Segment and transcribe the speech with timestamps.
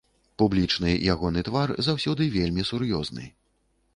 [0.41, 3.29] Публічны ягоны твар заўсёды вельмі сур'ёзны.